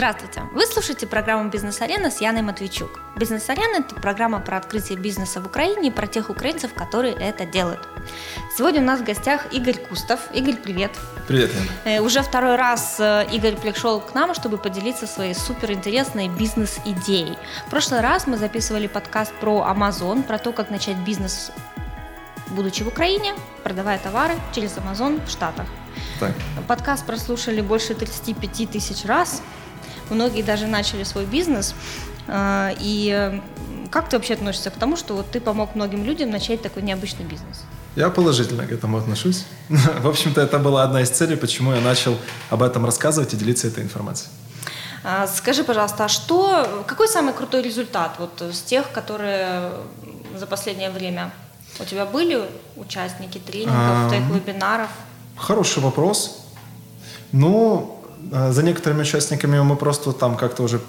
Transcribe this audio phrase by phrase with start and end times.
[0.00, 0.40] Здравствуйте!
[0.54, 3.02] Вы слушаете программу «Бизнес-арена» с Яной Матвейчук.
[3.16, 7.86] «Бизнес-арена»— это программа про открытие бизнеса в Украине и про тех украинцев, которые это делают.
[8.56, 10.20] Сегодня у нас в гостях Игорь Кустов.
[10.32, 10.90] Игорь, привет!
[11.28, 11.66] Привет, Яна.
[11.84, 17.36] Э, уже второй раз э, Игорь пришел к нам, чтобы поделиться своей суперинтересной бизнес-идеей.
[17.66, 21.52] В прошлый раз мы записывали подкаст про Amazon, про то, как начать бизнес
[22.48, 25.66] будучи в Украине, продавая товары через Amazon в Штатах.
[26.18, 26.32] Так.
[26.66, 29.42] Подкаст прослушали больше 35 тысяч раз.
[30.10, 31.74] Многие даже начали свой бизнес.
[32.28, 33.40] А, и
[33.90, 37.24] как ты вообще относишься к тому, что вот ты помог многим людям начать такой необычный
[37.24, 37.64] бизнес?
[37.96, 39.44] Я положительно к этому отношусь.
[39.68, 42.16] В общем-то, это была одна из целей, почему я начал
[42.50, 44.30] об этом рассказывать и делиться этой информацией.
[45.02, 49.72] А, скажи, пожалуйста, а что, какой самый крутой результат вот с тех, которые
[50.36, 51.32] за последнее время
[51.78, 52.44] у тебя были
[52.76, 54.90] участники тренингов, твоих вебинаров?
[55.36, 56.46] Хороший вопрос.
[57.32, 57.99] Ну,
[58.52, 60.80] за некоторыми участниками мы просто там как-то уже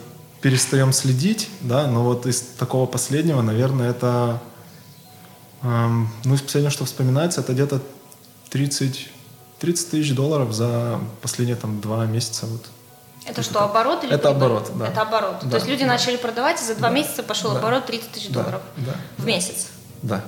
[0.42, 4.40] перестаем следить, да, но вот из такого последнего, наверное, это,
[5.62, 7.80] эм, ну, из последнего, что вспоминается, это где-то
[8.50, 9.10] 30,
[9.60, 12.66] 30 тысяч долларов за последние там два месяца вот.
[13.24, 14.46] Это что, оборот или Это прибыль?
[14.46, 14.88] оборот, да.
[14.88, 15.36] Это оборот.
[15.44, 15.50] Да.
[15.52, 15.90] То есть люди да.
[15.90, 16.96] начали продавать, и за два да.
[16.96, 17.60] месяца пошел да.
[17.60, 18.94] оборот 30 тысяч долларов да.
[19.18, 19.68] в месяц.
[20.02, 20.24] Да.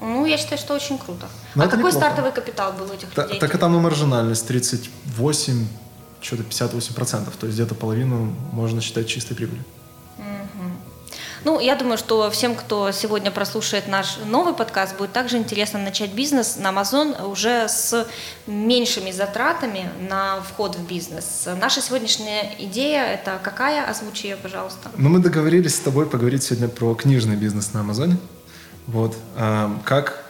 [0.00, 1.26] Ну, я считаю, что очень круто.
[1.54, 1.96] Но а какой неплохо.
[1.96, 3.40] стартовый капитал был у этих Та, людей?
[3.40, 5.66] Так и там и маржинальность 38,
[6.20, 7.32] что-то 58%.
[7.38, 9.64] То есть где-то половину можно считать чистой прибылью.
[11.44, 16.12] Ну, я думаю, что всем, кто сегодня прослушает наш новый подкаст, будет также интересно начать
[16.12, 18.08] бизнес на Amazon уже с
[18.48, 21.46] меньшими затратами на вход в бизнес.
[21.60, 23.88] Наша сегодняшняя идея– это какая?
[23.88, 24.90] Озвучи ее, пожалуйста.
[24.96, 28.16] Ну, мы договорились с тобой поговорить сегодня про книжный бизнес на Амазоне.
[28.88, 29.16] Вот.
[29.84, 30.24] Как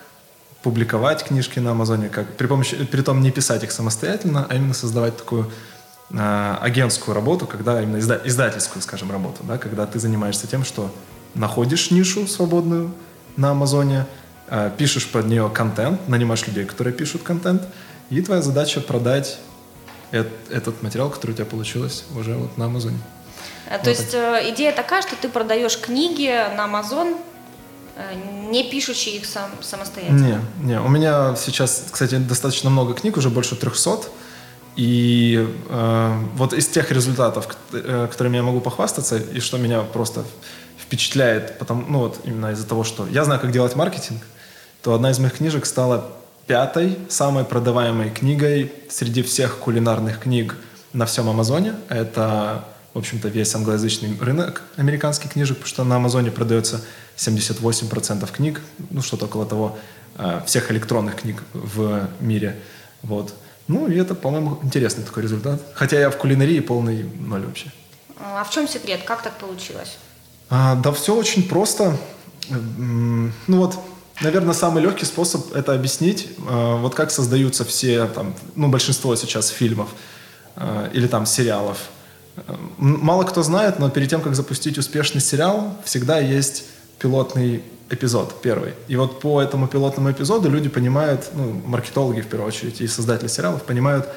[0.62, 4.74] публиковать книжки на Амазоне, как при помощи, при том не писать их самостоятельно, а именно
[4.74, 5.50] создавать такую
[6.10, 10.90] агентскую работу, когда именно изда, издательскую, скажем, работу, да, когда ты занимаешься тем, что
[11.34, 12.92] находишь нишу свободную
[13.36, 14.06] на Амазоне,
[14.48, 17.62] э, пишешь под нее контент, нанимаешь людей, которые пишут контент,
[18.08, 19.38] и твоя задача продать
[20.12, 22.98] э, этот материал, который у тебя получилось уже вот на Амазоне.
[23.68, 24.14] То вот есть.
[24.14, 27.16] Э, идея такая, что ты продаешь книги на Амазон
[27.98, 28.14] Э,
[28.48, 30.40] не пишущий их сам, самостоятельно?
[30.60, 30.80] Не, не.
[30.80, 34.04] У меня сейчас, кстати, достаточно много книг, уже больше 300.
[34.78, 40.24] И э, вот из тех результатов, э, которыми я могу похвастаться, и что меня просто
[40.80, 44.22] впечатляет, потому, ну вот именно из-за того, что я знаю, как делать маркетинг,
[44.82, 46.12] то одна из моих книжек стала
[46.46, 50.56] пятой самой продаваемой книгой среди всех кулинарных книг
[50.92, 51.74] на всем Амазоне.
[51.88, 56.80] Это, в общем-то, весь англоязычный рынок американских книжек, потому что на Амазоне продается
[57.16, 59.76] 78% книг, ну что-то около того,
[60.18, 62.60] э, всех электронных книг в мире.
[63.02, 63.34] Вот.
[63.68, 65.60] Ну и это, по-моему, интересный такой результат.
[65.74, 67.70] Хотя я в кулинарии полный ноль вообще.
[68.18, 69.02] А в чем секрет?
[69.04, 69.98] Как так получилось?
[70.50, 71.96] А, да все очень просто.
[72.48, 73.78] Ну вот,
[74.22, 76.28] наверное, самый легкий способ это объяснить.
[76.48, 79.90] А, вот как создаются все, там, ну большинство сейчас фильмов
[80.56, 81.78] а, или там сериалов.
[82.78, 86.64] Мало кто знает, но перед тем, как запустить успешный сериал, всегда есть
[86.98, 88.74] пилотный эпизод первый.
[88.88, 93.28] И вот по этому пилотному эпизоду люди понимают, ну, маркетологи в первую очередь и создатели
[93.28, 94.08] сериалов понимают,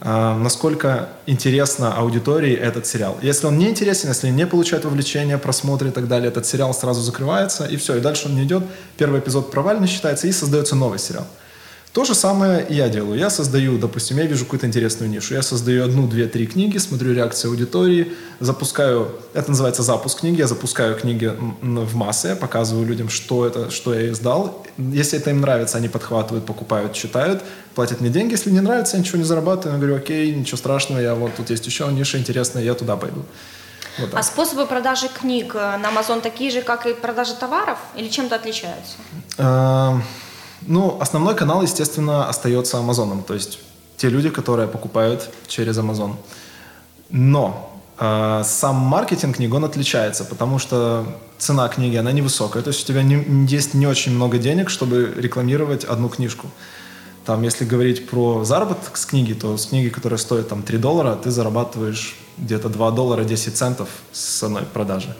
[0.00, 3.16] э, насколько интересно аудитории этот сериал.
[3.22, 7.00] Если он не интересен, если не получает вовлечения, просмотры и так далее, этот сериал сразу
[7.00, 8.62] закрывается, и все, и дальше он не идет.
[8.96, 11.26] Первый эпизод провальный считается, и создается новый сериал.
[11.92, 13.18] То же самое я делаю.
[13.18, 15.34] Я создаю, допустим, я вижу какую-то интересную нишу.
[15.34, 20.46] Я создаю одну, две, три книги, смотрю реакцию аудитории, запускаю, это называется запуск книги, я
[20.46, 24.64] запускаю книги в массы, показываю людям, что это, что я издал.
[24.78, 27.42] Если это им нравится, они подхватывают, покупают, читают,
[27.74, 28.32] платят мне деньги.
[28.32, 29.74] Если не нравится, я ничего не зарабатываю.
[29.74, 33.22] Я говорю, окей, ничего страшного, я вот тут есть еще ниша интересная, я туда пойду.
[33.98, 38.08] Вот а способы продажи книг э, на Amazon такие же, как и продажи товаров, или
[38.08, 38.96] чем-то отличаются?
[40.66, 43.58] Ну, основной канал, естественно, остается Амазоном, то есть
[43.96, 46.14] те люди, которые покупают через Amazon.
[47.10, 51.04] Но э, сам маркетинг книг, он отличается, потому что
[51.38, 55.12] цена книги, она невысокая, то есть у тебя не, есть не очень много денег, чтобы
[55.16, 56.48] рекламировать одну книжку.
[57.24, 61.14] Там, если говорить про заработок с книги, то с книги, которая стоит там 3 доллара,
[61.14, 65.08] ты зарабатываешь где-то 2 доллара 10 центов с одной продажи.
[65.08, 65.14] Ну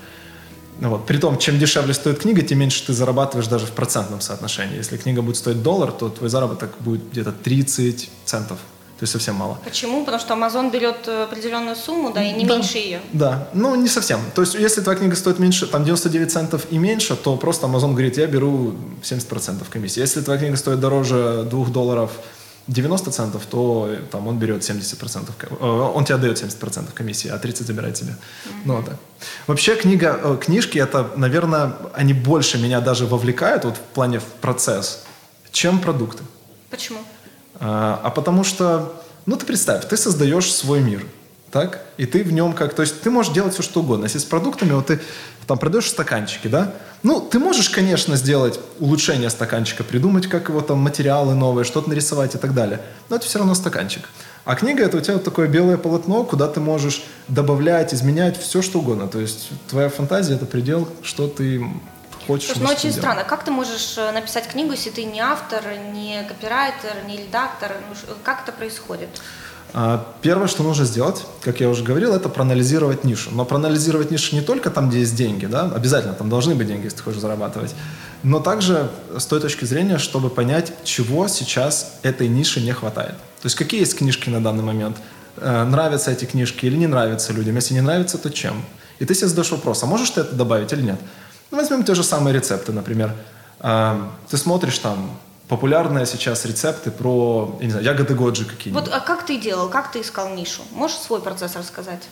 [0.80, 1.06] вот.
[1.06, 4.76] Притом, чем дешевле стоит книга, тем меньше ты зарабатываешь даже в процентном соотношении.
[4.76, 8.58] Если книга будет стоить доллар, то твой заработок будет где-то 30 центов.
[9.02, 9.58] То есть совсем мало.
[9.64, 10.04] Почему?
[10.04, 13.00] Потому что Amazon берет э, определенную сумму, да, и не да, меньше ее.
[13.12, 14.20] Да, ну не совсем.
[14.32, 17.94] То есть если твоя книга стоит меньше, там 99 центов и меньше, то просто Amazon
[17.94, 19.98] говорит, я беру 70% комиссии.
[19.98, 22.12] Если твоя книга стоит дороже 2 долларов
[22.68, 27.28] 90 центов, то там он берет 70 процентов, э, он тебе дает 70 процентов комиссии,
[27.28, 28.12] а 30 забирает себе.
[28.12, 28.62] Mm-hmm.
[28.64, 28.96] Ну, так.
[29.46, 34.24] Вообще книга, э, книжки, это, наверное, они больше меня даже вовлекают вот в плане в
[34.40, 35.04] процесс,
[35.50, 36.22] чем продукты.
[36.70, 36.98] Почему?
[37.60, 41.04] А, а потому что, ну ты представь, ты создаешь свой мир,
[41.52, 41.82] так?
[41.98, 44.04] И ты в нем как, то есть ты можешь делать все что угодно.
[44.04, 45.00] Если с продуктами, вот ты
[45.46, 46.72] там продаешь стаканчики, да?
[47.02, 52.34] Ну, ты можешь, конечно, сделать улучшение стаканчика, придумать, как его там материалы новые, что-то нарисовать
[52.34, 52.80] и так далее.
[53.10, 54.08] Но это все равно стаканчик.
[54.44, 58.62] А книга это у тебя вот такое белое полотно, куда ты можешь добавлять, изменять все
[58.62, 59.06] что угодно.
[59.06, 61.62] То есть твоя фантазия это предел, что ты
[62.26, 62.46] хочешь.
[62.46, 62.96] Слушай, ну очень делать.
[62.96, 63.24] странно.
[63.24, 65.62] Как ты можешь э, написать книгу, если ты не автор,
[65.92, 67.72] не копирайтер, не редактор?
[67.88, 69.08] Ну, как это происходит?
[69.74, 73.30] А, первое, что нужно сделать, как я уже говорил, это проанализировать нишу.
[73.32, 76.84] Но проанализировать нишу не только там, где есть деньги, да, обязательно там должны быть деньги,
[76.84, 77.74] если ты хочешь зарабатывать,
[78.22, 83.14] но также с той точки зрения, чтобы понять, чего сейчас этой нише не хватает.
[83.40, 84.98] То есть какие есть книжки на данный момент,
[85.38, 87.56] э, нравятся эти книжки или не нравятся людям.
[87.56, 88.62] Если не нравится, то чем?
[88.98, 91.00] И ты себе задаешь вопрос, а можешь ты это добавить или нет?
[91.50, 93.14] Ну, возьмем те же самые рецепты, например.
[93.60, 93.98] Э,
[94.28, 95.18] ты смотришь там
[95.52, 98.88] популярные сейчас рецепты про, я не знаю, ягоды годжи какие-нибудь.
[98.88, 100.62] Вот а как ты делал, как ты искал нишу?
[100.72, 102.08] Можешь свой процесс рассказать?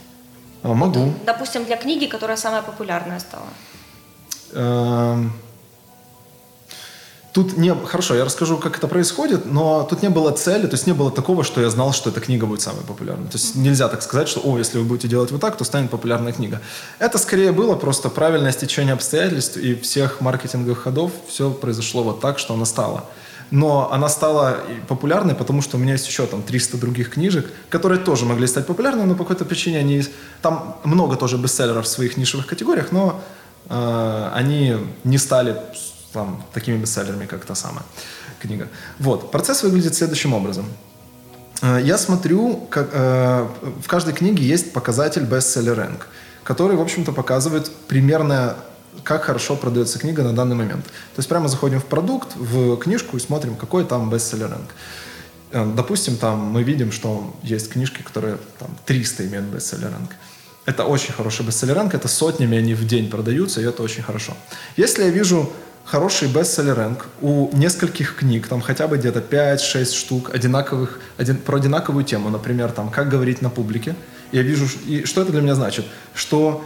[0.62, 1.00] А, могу.
[1.00, 3.48] Вот, допустим, для книги, которая самая популярная стала.
[4.52, 5.32] Эм...
[7.32, 7.72] Тут не...
[7.74, 11.12] Хорошо, я расскажу, как это происходит, но тут не было цели, то есть не было
[11.12, 13.26] такого, что я знал, что эта книга будет самой популярной.
[13.26, 15.90] То есть нельзя так сказать, что, о, если вы будете делать вот так, то станет
[15.90, 16.60] популярная книга.
[16.98, 21.12] Это скорее было просто правильное стечение обстоятельств и всех маркетинговых ходов.
[21.28, 23.04] Все произошло вот так, что она стала
[23.50, 27.98] но она стала популярной, потому что у меня есть еще там 300 других книжек, которые
[27.98, 30.04] тоже могли стать популярными, но по какой-то причине они...
[30.40, 33.20] Там много тоже бестселлеров в своих нишевых категориях, но
[33.68, 35.56] э, они не стали
[36.12, 37.84] там, такими бестселлерами, как та самая
[38.40, 38.68] книга.
[38.98, 39.30] Вот.
[39.30, 40.66] Процесс выглядит следующим образом.
[41.62, 43.46] Э, я смотрю, как, э,
[43.82, 46.02] в каждой книге есть показатель bestseller rank,
[46.44, 48.56] который, в общем-то, показывает примерное
[49.04, 50.84] как хорошо продается книга на данный момент.
[50.84, 54.74] То есть прямо заходим в продукт, в книжку и смотрим, какой там бестселлер ранг.
[55.52, 60.10] Э, допустим, там мы видим, что есть книжки, которые там 300 имеют бестселлер ранг.
[60.66, 64.32] Это очень хороший бестселлер ранг, это сотнями они в день продаются, и это очень хорошо.
[64.76, 65.50] Если я вижу
[65.90, 71.56] хороший бестселлер ранг у нескольких книг, там хотя бы где-то 5-6 штук одинаковых, один, про
[71.56, 73.96] одинаковую тему, например, там «Как говорить на публике»,
[74.30, 75.84] я вижу, и что это для меня значит?
[76.14, 76.64] Что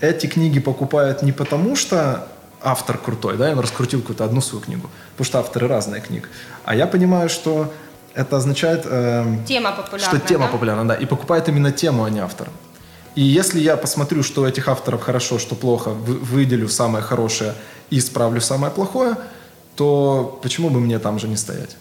[0.00, 2.28] эти книги покупают не потому, что
[2.60, 6.28] автор крутой, да, он раскрутил какую-то одну свою книгу, потому что авторы разные книг.
[6.64, 7.72] А я понимаю, что
[8.12, 10.52] это означает, э, тема популярна, что тема да?
[10.52, 12.48] популярна, да, и покупает именно тему, а не автор.
[13.16, 17.54] И если я посмотрю, что этих авторов хорошо, что плохо, выделю самое хорошее
[17.90, 19.16] и исправлю самое плохое,
[19.74, 21.76] то почему бы мне там же не стоять?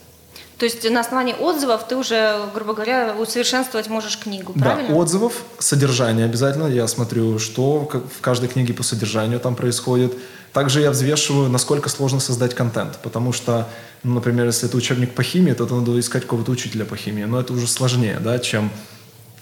[0.57, 4.89] То есть на основании отзывов ты уже, грубо говоря, усовершенствовать можешь книгу, правильно?
[4.89, 6.67] Да, отзывов, содержание обязательно.
[6.67, 10.13] Я смотрю, что в каждой книге по содержанию там происходит.
[10.53, 12.99] Также я взвешиваю, насколько сложно создать контент.
[13.03, 13.67] Потому что,
[14.03, 17.25] ну, например, если это учебник по химии, то надо искать какого-то учителя по химии.
[17.25, 18.71] Но это уже сложнее, да, чем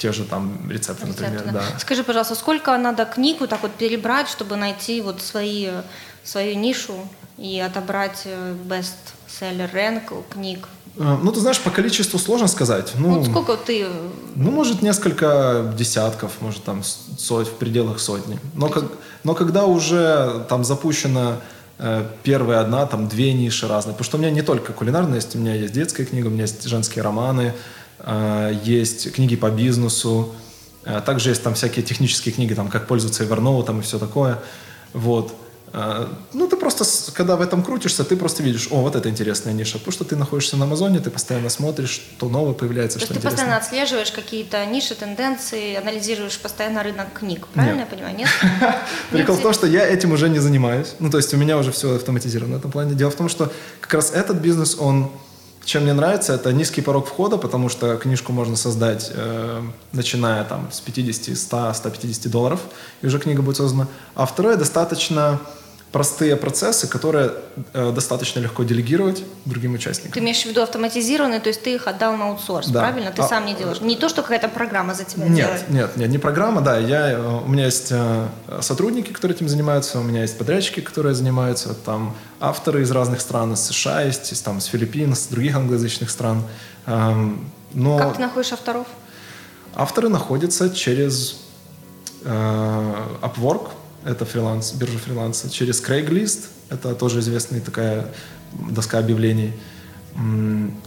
[0.03, 1.53] те же там рецепты, рецепты например.
[1.53, 1.61] Да.
[1.71, 1.79] Да.
[1.79, 5.69] Скажи, пожалуйста, сколько надо книг вот так вот перебрать, чтобы найти вот свои,
[6.25, 7.07] свою нишу
[7.37, 10.67] и отобрать э, best-seller rank книг?
[10.97, 12.91] Э, ну, ты знаешь, по количеству сложно сказать.
[12.97, 13.87] Ну, вот сколько ты...
[14.35, 18.37] Ну, может, несколько десятков, может, там, соть, в пределах сотни.
[18.55, 18.83] Но, как,
[19.23, 21.37] но когда уже там запущена
[21.79, 25.33] э, первая одна, там, две ниши разные, потому что у меня не только кулинарная есть,
[25.37, 27.82] у меня есть детская книга, у меня есть женские романы, э,
[28.63, 30.33] есть книги по бизнесу,
[30.83, 34.39] э, также есть там всякие технические книги, там, как пользоваться Evernote там, и все такое.
[34.93, 35.33] Вот.
[35.75, 39.53] А, ну, ты просто, когда в этом крутишься, ты просто видишь, о, вот это интересная
[39.53, 39.79] ниша.
[39.79, 43.19] Потому что ты находишься на Амазоне, ты постоянно смотришь, что новое появляется, То что ты
[43.21, 47.87] постоянно отслеживаешь какие-то ниши, тенденции, анализируешь постоянно рынок книг, правильно Нет.
[47.89, 48.15] я понимаю?
[48.15, 48.29] Нет?
[49.09, 50.93] Прикол в том, что я этим уже не занимаюсь.
[50.99, 52.93] Ну, то есть у меня уже все автоматизировано в этом плане.
[52.93, 55.11] Дело в том, что как раз этот бизнес, он
[55.65, 59.61] чем мне нравится, это низкий порог входа, потому что книжку можно создать, э,
[59.93, 62.59] начиная там с 50, 100, 150 долларов,
[63.01, 63.87] и уже книга будет создана.
[64.15, 65.39] А второе, достаточно
[65.93, 67.33] простые процессы, которые
[67.73, 70.11] э, достаточно легко делегировать другим участникам.
[70.11, 72.79] Ты имеешь в виду автоматизированные, то есть ты их отдал на аутсорс, да.
[72.79, 73.11] правильно?
[73.11, 73.79] Ты а, сам не делаешь.
[73.79, 75.69] Не то, что какая-то программа за тебя нет, делает.
[75.69, 76.79] Нет, нет, не программа, да.
[76.79, 78.27] Я, э, у меня есть э,
[78.61, 83.53] сотрудники, которые этим занимаются, у меня есть подрядчики, которые занимаются, там авторы из разных стран,
[83.53, 86.41] из США есть, из, там, с Филиппин, с других англоязычных стран.
[86.87, 88.87] Эм, но как ты находишь авторов?
[89.75, 91.37] Авторы находятся через
[92.25, 93.69] э, Upwork,
[94.05, 98.07] это фриланс, биржа фриланса, через Craigslist, это тоже известная такая
[98.71, 99.53] доска объявлений.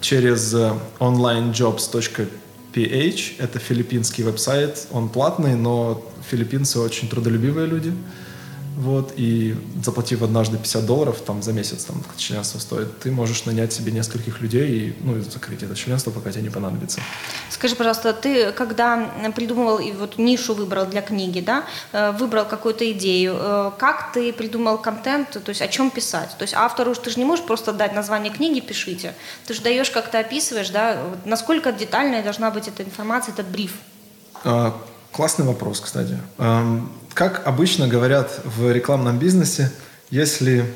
[0.00, 0.54] через
[1.00, 3.32] onlinejobs.ph.
[3.38, 4.86] Это филиппинский веб-сайт.
[4.92, 7.92] Он платный, но филиппинцы очень трудолюбивые люди.
[8.76, 13.72] Вот, и заплатив однажды 50 долларов там, за месяц там, членство стоит, ты можешь нанять
[13.72, 17.00] себе нескольких людей и ну, закрыть это членство, пока тебе не понадобится.
[17.48, 22.90] Скажи, пожалуйста, ты когда придумывал и вот нишу выбрал для книги, да, э, выбрал какую-то
[22.92, 26.36] идею, э, как ты придумал контент, то есть о чем писать?
[26.36, 29.14] То есть автору ты же не можешь просто дать название книги, пишите.
[29.46, 33.72] Ты же даешь, как-то описываешь, да, насколько детальная должна быть эта информация, этот бриф?
[34.44, 34.76] А,
[35.12, 36.18] классный вопрос, кстати.
[37.16, 39.72] Как обычно говорят в рекламном бизнесе,
[40.10, 40.70] если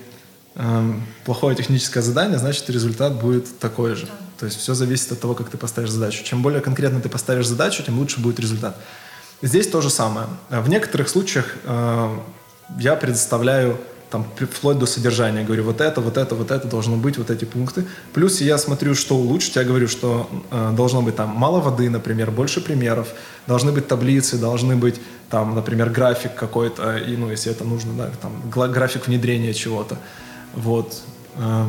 [0.54, 0.92] э,
[1.26, 4.08] плохое техническое задание, значит результат будет такой же.
[4.38, 6.24] То есть все зависит от того, как ты поставишь задачу.
[6.24, 8.74] Чем более конкретно ты поставишь задачу, тем лучше будет результат.
[9.42, 10.28] Здесь то же самое.
[10.48, 12.18] В некоторых случаях э,
[12.78, 13.78] я предоставляю
[14.10, 15.44] там, вплоть до содержания.
[15.44, 17.86] Говорю, вот это, вот это, вот это должно быть, вот эти пункты.
[18.12, 19.56] Плюс я смотрю, что улучшить.
[19.56, 23.08] Я говорю, что э, должно быть там мало воды, например, больше примеров,
[23.46, 25.00] должны быть таблицы, должны быть
[25.30, 29.96] там, например, график какой-то, и, ну, если это нужно, да, там, график внедрения чего-то.
[30.54, 31.02] Вот.
[31.36, 31.66] Э,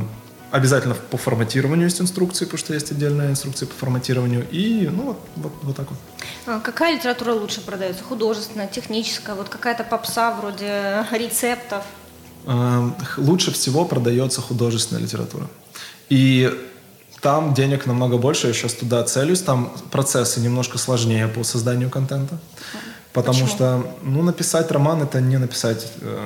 [0.49, 4.47] обязательно по форматированию есть инструкции, потому что есть отдельная инструкция по форматированию.
[4.51, 5.99] И, ну, вот, вот, вот так вот.
[6.47, 8.03] А какая литература лучше продается?
[8.03, 9.35] Художественная, техническая?
[9.35, 11.83] Вот какая-то попса вроде рецептов?
[12.45, 15.47] Э, лучше всего продается художественная литература.
[16.09, 16.51] И
[17.21, 22.39] там денег намного больше, я сейчас туда целюсь, там процессы немножко сложнее по созданию контента.
[23.13, 23.49] Потому Почему?
[23.49, 26.17] что, ну, написать роман это не написать э,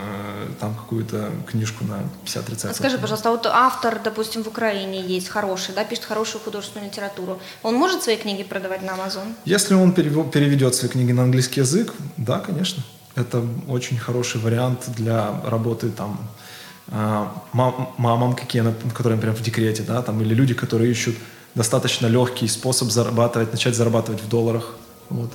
[0.59, 2.77] там какую-то книжку на 50 рецептов.
[2.77, 7.39] Скажи, пожалуйста, вот автор, допустим, в Украине есть хороший, да, пишет хорошую художественную литературу.
[7.63, 9.33] Он может свои книги продавать на Amazon?
[9.45, 12.83] Если он переведет свои книги на английский язык, да, конечно.
[13.15, 16.19] Это очень хороший вариант для работы там
[17.53, 21.15] мам, мамам, какие, которые, например, в декрете, да, там, или люди, которые ищут
[21.55, 24.75] достаточно легкий способ зарабатывать, начать зарабатывать в долларах.
[25.09, 25.31] Вот.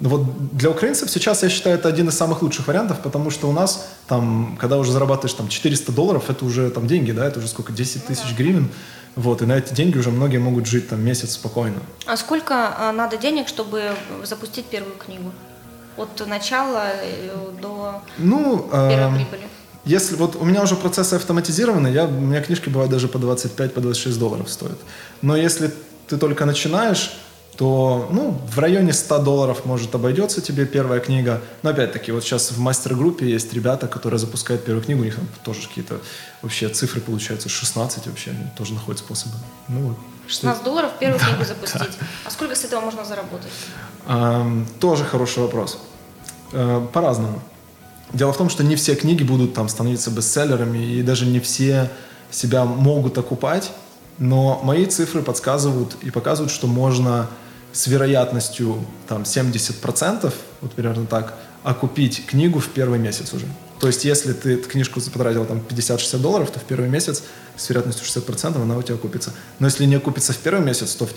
[0.00, 3.48] Ну вот для украинцев сейчас, я считаю, это один из самых лучших вариантов, потому что
[3.48, 7.38] у нас там, когда уже зарабатываешь там 400 долларов, это уже там деньги, да, это
[7.38, 8.70] уже сколько, 10 тысяч гривен,
[9.14, 11.78] вот, и на эти деньги уже многие могут жить там месяц спокойно.
[12.06, 13.92] А сколько а, надо денег, чтобы
[14.24, 15.30] запустить первую книгу?
[15.96, 19.48] От начала э, до ну, первой э, прибыли?
[19.84, 23.74] Если вот у меня уже процессы автоматизированы, я, у меня книжки бывают даже по 25,
[23.74, 24.78] по 26 долларов стоят.
[25.20, 25.70] Но если
[26.08, 27.12] ты только начинаешь,
[27.56, 31.40] то ну, в районе 100 долларов может обойдется тебе первая книга.
[31.62, 35.28] Но опять-таки, вот сейчас в мастер-группе есть ребята, которые запускают первую книгу, у них там
[35.44, 36.00] тоже какие-то
[36.42, 39.34] вообще цифры получаются, 16 вообще, они тоже находят способы.
[39.68, 39.96] Ну, вот.
[40.26, 41.80] 16 долларов первую да, книгу запустить.
[41.80, 42.06] Да.
[42.24, 43.52] А сколько с этого можно заработать?
[44.06, 45.78] Эм, тоже хороший вопрос.
[46.52, 47.42] Э, по-разному.
[48.12, 51.90] Дело в том, что не все книги будут там становиться бестселлерами, и даже не все
[52.30, 53.72] себя могут окупать,
[54.18, 57.28] но мои цифры подсказывают и показывают, что можно
[57.72, 63.46] с вероятностью там 70%, вот примерно так, окупить книгу в первый месяц уже.
[63.84, 67.22] То есть, если ты книжку потратил там 50-60 долларов, то в первый месяц
[67.54, 69.34] с вероятностью 60% она у тебя окупится.
[69.58, 71.12] Но если не окупится в первый месяц, то в,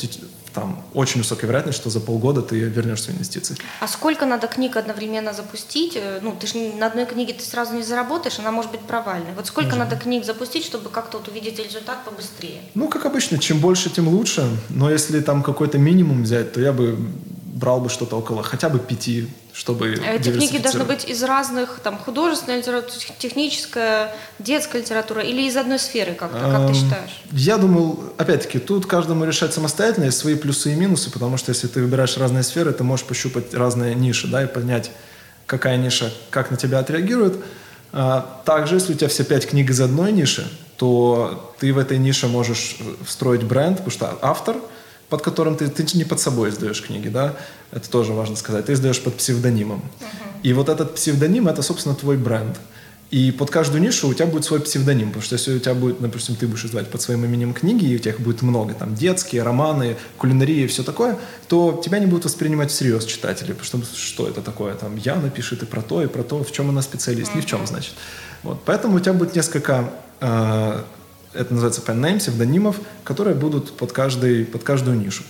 [0.53, 3.55] там очень высокая вероятность, что за полгода ты вернешь свои инвестиции.
[3.79, 5.95] А сколько надо книг одновременно запустить?
[5.95, 9.33] Э, ну, ты же на одной книге ты сразу не заработаешь, она может быть провальной.
[9.33, 9.89] Вот сколько может.
[9.89, 12.59] надо книг запустить, чтобы как-то вот увидеть результат побыстрее?
[12.75, 14.45] Ну, как обычно, чем больше, тем лучше.
[14.67, 16.99] Но если там какой-то минимум взять, то я бы
[17.57, 21.97] брал бы что-то около хотя бы пяти, чтобы Эти книги должны быть из разных, там,
[21.97, 27.23] художественная литература, техническая, детская литература или из одной сферы как-то, как ты считаешь?
[27.31, 31.67] Я думаю, опять-таки, тут каждому решать самостоятельно, есть свои плюсы и минусы, потому что если
[31.67, 34.91] ты выбираешь разные сферы, ты можешь пощупать разные ниши, да, и понять,
[35.47, 37.37] какая ниша, как на тебя отреагирует.
[37.91, 40.47] А, также, если у тебя все пять книг из одной ниши,
[40.77, 44.57] то ты в этой нише можешь встроить бренд, потому что автор–
[45.09, 47.35] под которым ты, ты не под собой издаешь книги, да,
[47.71, 49.79] это тоже важно сказать, ты издаешь под псевдонимом.
[49.79, 50.41] Uh-huh.
[50.43, 52.57] И вот этот псевдоним это, собственно, твой бренд.
[53.09, 56.01] И под каждую нишу у тебя будет свой псевдоним, потому что если у тебя будет,
[56.01, 58.95] допустим, ты будешь издавать под своим именем книги, и у тебя их будет много, там,
[58.95, 63.95] детские, романы, кулинария и все такое, то тебя не будут воспринимать всерьез читатели, потому что
[63.95, 66.81] что это такое, там, я напишет и про то, и про то, в чем она
[66.81, 67.93] специалист, ни в чем, значит.
[68.43, 70.81] Вот, поэтому у тебя будет несколько э,
[71.37, 75.23] это называется pen name, псевдонимов, которые будут под, каждый, под каждую нишу.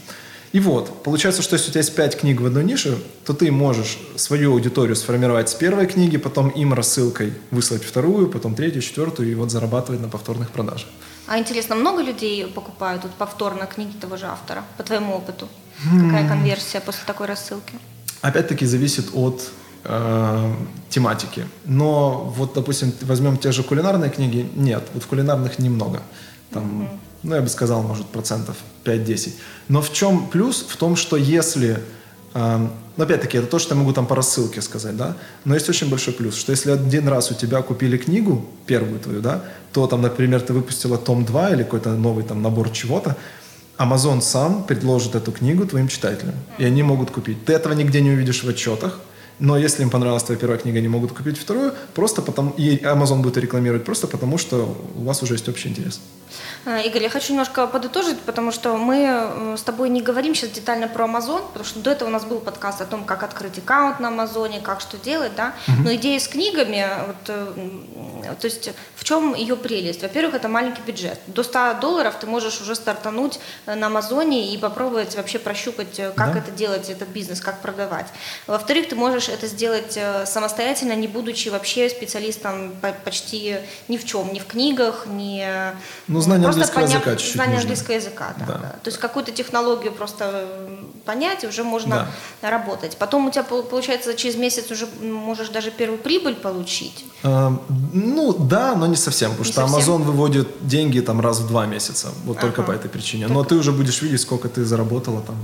[0.53, 3.51] И вот, получается, что если у тебя есть пять книг в одной нише, то ты
[3.51, 9.29] можешь свою аудиторию сформировать с первой книги, потом им рассылкой выслать вторую, потом третью, четвертую,
[9.29, 10.87] и вот зарабатывать на повторных продажах.
[11.27, 15.49] А интересно, много людей покупают вот повторно книги того же автора, по твоему опыту?
[15.83, 17.73] Какая конверсия после такой рассылки?
[18.21, 19.41] Опять-таки зависит от
[19.83, 20.53] э,
[20.89, 21.45] тематики.
[21.65, 26.01] Но вот, допустим, возьмем те же кулинарные книги, нет, вот в кулинарных немного.
[26.51, 26.89] Там,
[27.23, 28.55] ну, я бы сказал, может, процентов
[28.85, 29.33] 5-10.
[29.67, 30.65] Но в чем плюс?
[30.67, 31.79] В том, что если
[32.97, 35.15] но опять-таки, это то, что я могу там по рассылке сказать, да.
[35.45, 39.21] Но есть очень большой плюс, что если один раз у тебя купили книгу, первую твою,
[39.21, 43.15] да, то там, например, ты выпустила том 2 или какой-то новый там набор чего-то,
[43.77, 47.45] Amazon сам предложит эту книгу твоим читателям, и они могут купить.
[47.45, 48.99] Ты этого нигде не увидишь в отчетах,
[49.39, 53.21] но если им понравилась твоя первая книга, они могут купить вторую, просто потому, и Amazon
[53.21, 55.99] будет рекламировать просто потому, что у вас уже есть общий интерес.
[56.65, 60.49] А, Игорь, я хочу немножко подытожить, потому что мы э, с тобой не говорим сейчас
[60.49, 63.57] детально про Amazon, потому что до этого у нас был подкаст о том, как открыть
[63.59, 65.53] аккаунт на Амазоне, как что делать, да.
[65.67, 65.83] Угу.
[65.83, 70.01] Но идея с книгами, вот, э, то есть в чем ее прелесть?
[70.01, 71.19] Во-первых, это маленький бюджет.
[71.27, 76.33] До 100 долларов ты можешь уже стартануть э, на Амазоне и попробовать вообще прощупать, как
[76.33, 76.39] да.
[76.39, 78.07] это делать, этот бизнес, как продавать.
[78.47, 82.73] Во-вторых, ты можешь это сделать самостоятельно, не будучи вообще специалистом
[83.05, 83.57] почти
[83.87, 85.45] ни в чем, ни в книгах, ни...
[86.07, 86.91] Ну, знание английского поняв...
[86.93, 87.69] языка чуть-чуть Знание нужно.
[87.69, 88.53] английского языка, да, да.
[88.53, 88.69] да.
[88.83, 90.47] То есть какую-то технологию просто
[91.05, 92.09] понять, и уже можно
[92.41, 92.49] да.
[92.49, 92.97] работать.
[92.97, 97.05] Потом у тебя, получается, через месяц уже можешь даже первую прибыль получить.
[97.23, 97.57] А,
[97.93, 99.93] ну, да, но не совсем, потому не что совсем.
[99.95, 102.47] Amazon выводит деньги там раз в два месяца, вот ага.
[102.47, 103.27] только по этой причине.
[103.27, 103.49] Но так...
[103.49, 105.35] ты уже будешь видеть, сколько ты заработала там.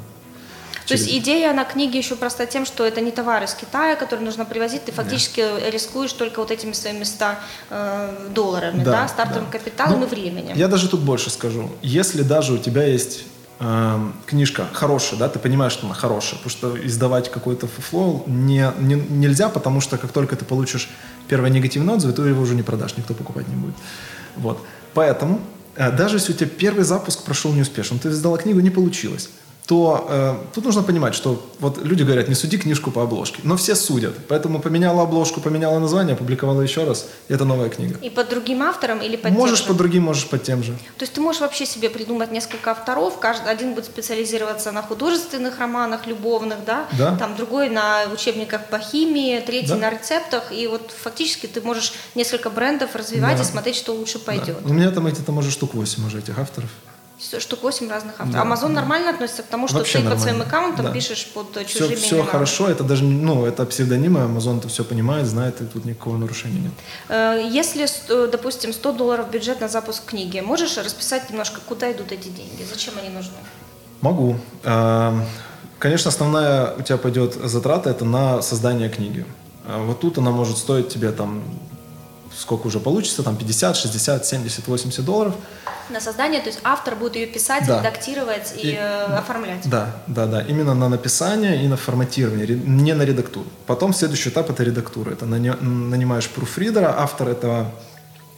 [0.88, 4.22] То есть идея на книге еще просто тем, что это не товар из Китая, который
[4.22, 5.70] нужно привозить, ты фактически да.
[5.70, 7.26] рискуешь только вот этими своими 100
[7.70, 9.58] э, долларами, да, да стартовым да.
[9.58, 10.56] капиталом ну, и временем.
[10.56, 11.70] Я даже тут больше скажу.
[11.82, 13.24] Если даже у тебя есть
[13.60, 18.72] э, книжка хорошая, да, ты понимаешь, что она хорошая, потому что издавать какой-то фуфло не,
[18.80, 20.90] не, нельзя, потому что как только ты получишь
[21.28, 23.76] первый негативный отзыв, ты его уже не продашь, никто покупать не будет.
[24.36, 24.60] Вот.
[24.94, 25.40] Поэтому
[25.76, 29.30] э, даже если у тебя первый запуск прошел неуспешно, ты издала книгу, не получилось
[29.66, 33.56] то э, тут нужно понимать, что вот люди говорят, не суди книжку по обложке, но
[33.56, 34.14] все судят.
[34.28, 37.98] Поэтому поменяла обложку, поменяла название, опубликовала еще раз, и это новая книга.
[38.02, 39.68] И под другим автором или под Можешь тем же?
[39.70, 40.74] под другим, можешь под тем же.
[40.98, 45.60] То есть ты можешь вообще себе придумать несколько авторов, каждый один будет специализироваться на художественных
[45.60, 46.88] романах, любовных, да?
[46.98, 47.16] Да.
[47.16, 49.76] Там другой на учебниках по химии, третий да.
[49.78, 53.44] на рецептах, и вот фактически ты можешь несколько брендов развивать да.
[53.44, 54.58] и смотреть, что лучше пойдет.
[54.62, 54.70] Да.
[54.70, 56.70] У меня там эти-то, может, штук 8 уже этих авторов
[57.40, 58.50] штук 8 разных авторов.
[58.50, 58.70] Да, да.
[58.70, 60.16] нормально относится к тому, что Вообще ты нормально.
[60.16, 60.92] под своим аккаунтом да.
[60.92, 65.28] пишешь под чужими все, все хорошо, это даже, ну, это псевдонимы, Amazon это все понимает,
[65.28, 66.74] знает, и тут никакого нарушения нет.
[67.10, 67.88] Э, если,
[68.28, 72.94] допустим, 100 долларов бюджет на запуск книги, можешь расписать немножко, куда идут эти деньги, зачем
[72.98, 73.34] они нужны?
[74.02, 74.36] Могу.
[74.64, 75.14] Э,
[75.80, 79.26] конечно, основная у тебя пойдет затрата это на создание книги.
[79.66, 81.44] Э, вот тут она может стоить тебе там
[82.38, 85.36] сколько уже получится, там 50, 60, 70, 80 долларов.
[85.90, 87.80] На создание, то есть автор будет ее писать, да.
[87.80, 89.70] редактировать и, и э, оформлять.
[89.70, 90.42] Да, да, да.
[90.42, 93.46] Именно на написание и на форматирование, не на редактуру.
[93.66, 95.12] Потом следующий этап это редактура.
[95.12, 97.72] Это нанимаешь пруфридера, автор этого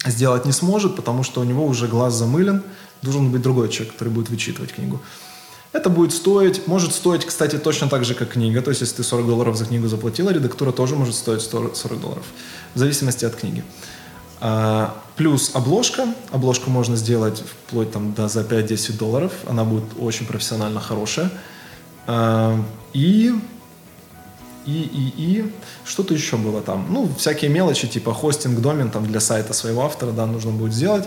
[0.06, 2.64] сделать не сможет, потому что у него уже глаз замылен,
[3.02, 5.00] должен быть другой человек, который будет вычитывать книгу.
[5.76, 8.62] Это будет стоить, может стоить, кстати, точно так же, как книга.
[8.62, 12.24] То есть, если ты 40 долларов за книгу заплатила, редактура тоже может стоить 40 долларов.
[12.76, 13.62] В зависимости от книги.
[14.40, 16.08] А, плюс обложка.
[16.32, 19.34] Обложку можно сделать вплоть там, до за 5-10 долларов.
[19.50, 21.30] Она будет очень профессионально хорошая.
[22.08, 22.58] А,
[22.94, 23.34] и
[24.66, 25.52] и, и, и
[25.84, 26.88] что-то еще было там.
[26.90, 31.04] Ну, всякие мелочи, типа хостинг, домен там для сайта своего автора, да, нужно будет сделать.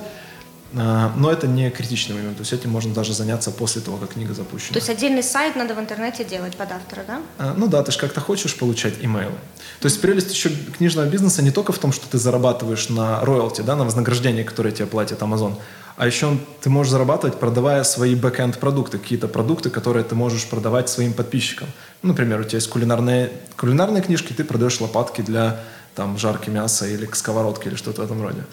[0.77, 4.11] А, но это не критичный момент, то есть этим можно даже заняться после того, как
[4.13, 4.75] книга запущена.
[4.75, 7.21] То есть отдельный сайт надо в интернете делать под автора, да?
[7.39, 9.33] А, ну да, ты же как-то хочешь получать имейл.
[9.81, 13.63] То есть прелесть еще книжного бизнеса не только в том, что ты зарабатываешь на роялти,
[13.63, 15.55] да, на вознаграждение, которое тебе платит Amazon,
[15.97, 20.89] а еще ты можешь зарабатывать, продавая свои бэкэнд продукты, какие-то продукты, которые ты можешь продавать
[20.89, 21.69] своим подписчикам.
[22.03, 25.61] Например, у тебя есть кулинарные, кулинарные книжки, ты продаешь лопатки для
[25.97, 28.45] там, жарки мяса или сковородки или что-то в этом роде.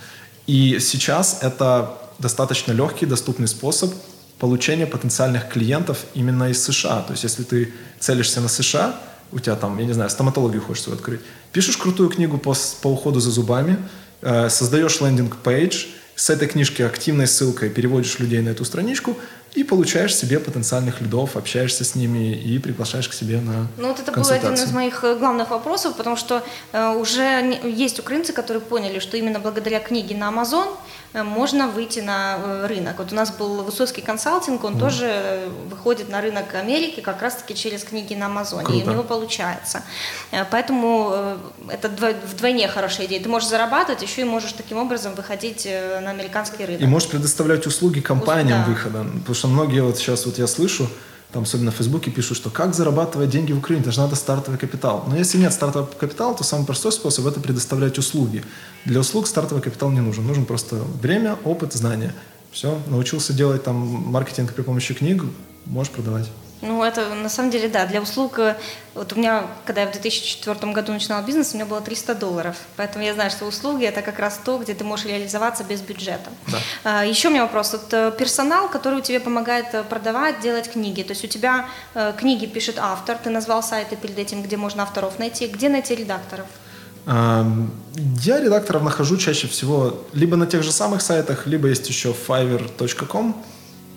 [0.48, 3.94] И сейчас это достаточно легкий, доступный способ
[4.40, 7.02] получения потенциальных клиентов именно из США.
[7.02, 9.00] То есть, если ты целишься на США,
[9.32, 12.88] у тебя там, я не знаю, стоматологию хочешь свою открыть, пишешь крутую книгу по, по
[12.88, 13.78] уходу за зубами,
[14.22, 19.18] э, создаешь лендинг-пейдж, с этой книжки активной ссылкой переводишь людей на эту страничку
[19.54, 24.00] и получаешь себе потенциальных лидов, общаешься с ними и приглашаешь к себе на Ну вот
[24.00, 28.62] это был один из моих э, главных вопросов, потому что э, уже есть украинцы, которые
[28.62, 30.68] поняли, что именно благодаря книге на Amazon
[31.24, 32.96] можно выйти на э, рынок.
[32.98, 34.80] Вот у нас был Высоцкий консалтинг, он mm.
[34.80, 38.80] тоже выходит на рынок Америки как раз-таки через книги на Амазоне, Круто.
[38.80, 39.84] и у него получается.
[40.32, 41.38] Э, поэтому
[41.70, 43.22] это вдвойне хорошая идея.
[43.22, 46.82] Ты можешь зарабатывать, еще и можешь таким образом выходить на американский рынок.
[46.82, 48.72] И можешь предоставлять услуги компаниям да.
[48.72, 49.04] выхода.
[49.04, 50.90] Потому что многие вот сейчас вот я слышу,
[51.36, 55.04] там особенно в Фейсбуке пишут, что как зарабатывать деньги в Украине, даже надо стартовый капитал.
[55.06, 58.42] Но если нет стартового капитала, то самый простой способ– это предоставлять услуги.
[58.86, 60.26] Для услуг стартовый капитал не нужен.
[60.26, 62.16] Нужен просто время, опыт, знания.
[62.54, 65.26] Все, научился делать там маркетинг при помощи книг,
[65.66, 66.32] можешь продавать.
[66.66, 68.56] Ну, это на самом деле, да, для услуг, э,
[68.96, 72.56] вот у меня, когда я в 2004 году начинала бизнес, у меня было 300 долларов,
[72.76, 76.30] поэтому я знаю, что услуги– это как раз то, где ты можешь реализоваться без бюджета.
[76.48, 76.58] Да.
[76.84, 81.04] А, еще у меня вопрос, вот э, персонал, который тебе помогает э, продавать, делать книги,
[81.04, 81.66] то есть у тебя
[82.18, 86.48] книги пишет автор, ты назвал сайты перед этим, где можно авторов найти, где найти редакторов?
[87.08, 93.36] Я редакторов нахожу чаще всего либо на тех же самых сайтах, либо есть еще fiverr.com,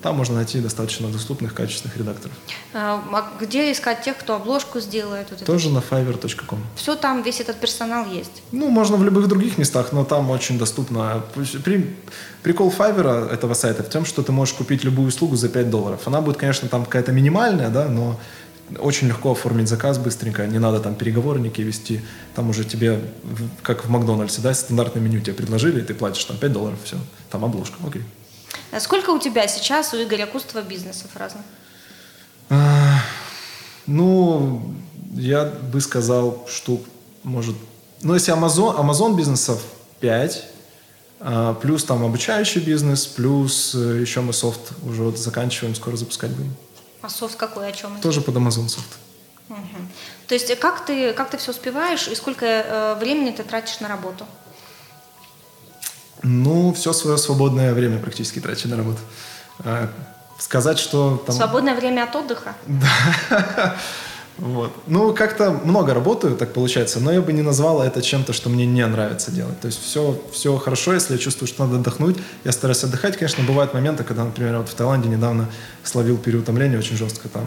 [0.03, 2.37] там можно найти достаточно доступных, качественных редакторов.
[2.73, 5.29] А, а где искать тех, кто обложку сделает?
[5.31, 6.61] Вот Тоже на fiverr.com.
[6.77, 8.43] Все там, весь этот персонал есть?
[8.53, 11.25] Ну, можно в любых других местах, но там очень доступно.
[11.65, 11.97] При,
[12.43, 16.01] прикол Fiverr этого сайта в том, что ты можешь купить любую услугу за 5 долларов.
[16.07, 18.19] Она будет, конечно, там какая-то минимальная, да, но
[18.79, 22.03] очень легко оформить заказ быстренько, не надо там переговорники вести,
[22.35, 23.01] там уже тебе,
[23.63, 26.97] как в Макдональдсе, да, стандартное меню тебе предложили, и ты платишь там 5 долларов, все,
[27.31, 28.03] там обложка, окей.
[28.71, 31.45] А сколько у тебя сейчас, у Игоря Кустова, бизнесов разных?
[32.51, 33.01] А,
[33.87, 34.75] ну,
[35.15, 36.81] я бы сказал, что,
[37.23, 37.57] может...
[38.03, 39.63] Ну, если Amazon, Amazon бизнесов
[40.01, 40.45] 5,
[41.21, 46.31] а, плюс там обучающий бизнес, плюс э, еще мы софт уже вот заканчиваем, скоро запускать
[46.31, 46.55] будем.
[47.03, 48.01] А софт какой, о чем?
[48.01, 48.99] Тоже под Amazon софт.
[49.49, 49.59] Угу.
[50.29, 53.89] То есть как ты, как ты все успеваешь и сколько э, времени ты тратишь на
[53.89, 54.27] работу?
[56.23, 58.99] Ну, все свое свободное время практически трачу на работу.
[59.61, 59.89] А,
[60.39, 61.35] сказать, что там...
[61.35, 62.55] Свободное время от отдыха?
[62.67, 63.77] Да.
[64.39, 64.73] Вот.
[64.87, 68.67] Ну, как-то много работаю, так получается, но я бы не назвала это чем-то, что мне
[68.67, 69.59] не нравится делать.
[69.61, 73.17] То есть все, все хорошо, если я чувствую, что надо отдохнуть, я стараюсь отдыхать.
[73.17, 75.49] Конечно, бывают моменты, когда, например, вот в Таиланде недавно
[75.83, 77.45] словил переутомление очень жестко, там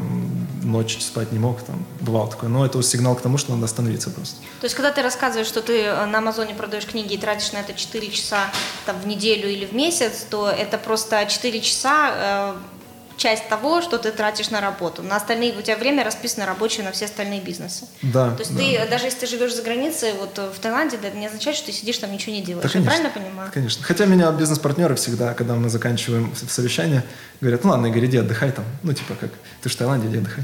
[0.64, 2.50] ночь спать не мог, там бывало такое.
[2.50, 4.36] Но это сигнал к тому, что надо остановиться просто.
[4.60, 7.58] То есть, когда ты рассказываешь, что ты э, на Амазоне продаешь книги и тратишь на
[7.58, 8.52] это 4 часа
[8.86, 12.81] там, в неделю или в месяц, то это просто 4 часа э,
[13.22, 15.04] часть того, что ты тратишь на работу.
[15.04, 17.86] На остальные у тебя время расписано рабочее на все остальные бизнесы.
[18.02, 18.32] Да.
[18.32, 18.62] То есть да.
[18.62, 21.72] ты, даже если ты живешь за границей, вот в Таиланде, это не означает, что ты
[21.72, 22.64] сидишь там ничего не делаешь.
[22.64, 23.52] Да, конечно, Я правильно понимаю?
[23.54, 23.84] Конечно.
[23.84, 27.04] Хотя меня бизнес-партнеры всегда, когда мы заканчиваем совещание,
[27.42, 28.66] говорят, ну ладно, Игорь, иди отдыхай там.
[28.82, 29.30] Ну типа как,
[29.62, 30.44] ты в Таиланде, иди отдыхай.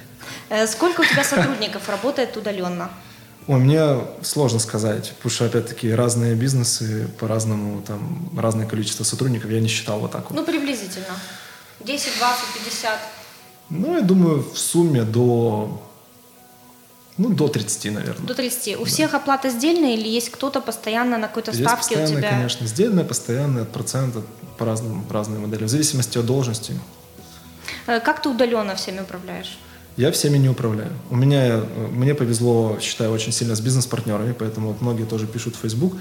[0.50, 2.92] Э, сколько у тебя сотрудников работает удаленно?
[3.48, 9.62] Ой, мне сложно сказать, потому что, опять-таки, разные бизнесы, по-разному, там, разное количество сотрудников, я
[9.62, 10.36] не считал вот так вот.
[10.36, 11.16] Ну, приблизительно.
[11.88, 13.00] 10, 20, 50?
[13.70, 15.82] Ну, я думаю, в сумме до
[17.18, 18.28] ну, до 30, наверное.
[18.28, 18.76] До 30.
[18.76, 18.86] У да.
[18.86, 22.30] всех оплата сдельная или есть кто-то постоянно на какой-то ставке у тебя?
[22.30, 22.68] конечно.
[22.68, 24.16] Сдельная, постоянная, процент
[24.58, 26.74] по разным, разные модели, в зависимости от должности.
[27.88, 29.58] Э, как ты удаленно всеми управляешь?
[29.96, 30.92] Я всеми не управляю.
[31.10, 35.56] У меня, э, мне повезло, считаю, очень сильно с бизнес-партнерами, поэтому вот многие тоже пишут
[35.56, 35.94] в Facebook.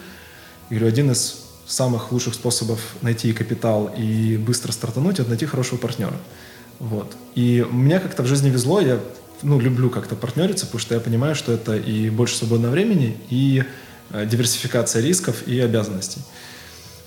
[0.68, 5.78] Я говорю, один из самых лучших способов найти капитал и быстро стартануть– это найти хорошего
[5.78, 6.16] партнера.
[6.78, 7.16] Вот.
[7.34, 9.00] И мне как-то в жизни везло, я
[9.42, 13.64] ну, люблю как-то партнериться, потому что я понимаю, что это и больше свободного времени, и
[14.10, 16.20] э, диверсификация рисков и обязанностей.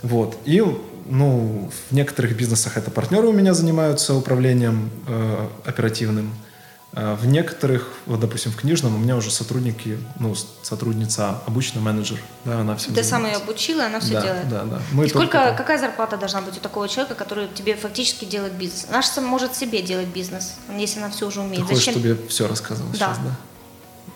[0.01, 0.37] Вот.
[0.45, 0.63] И
[1.09, 6.33] ну, в некоторых бизнесах это партнеры у меня занимаются управлением э, оперативным–
[6.91, 12.61] в некоторых, вот, допустим, в книжном у меня уже сотрудники, ну, сотрудница, обычно менеджер, да,
[12.61, 14.49] она все Ты сам ее обучила, она все да, делает?
[14.49, 14.81] Да, да.
[14.91, 15.55] Мы И сколько, только...
[15.55, 18.87] какая зарплата должна быть у такого человека, который тебе фактически делает бизнес?
[18.89, 21.67] Она же может себе делать бизнес, если она все уже умеет.
[21.67, 21.93] Ты Зачем?
[21.93, 22.97] чтобы я все рассказывал да.
[22.97, 23.35] сейчас, да?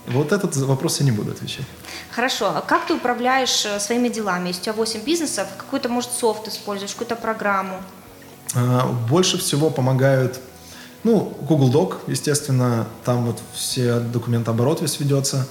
[0.08, 1.66] Вот этот вопрос я не буду отвечать.
[2.12, 2.48] Хорошо.
[2.56, 4.50] А как ты управляешь э, своими делами?
[4.50, 7.78] Если у тебя 8 бизнесов, какой-то, может, софт используешь, какую-то программу?
[8.56, 10.40] А, больше всего помогают
[11.04, 15.48] ну, Google Doc, естественно, там вот все документооборот весь ведется,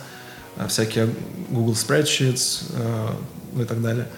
[0.57, 1.11] э, всякие
[1.51, 3.09] Google Spreadsheets э,
[3.53, 4.09] ну и так далее.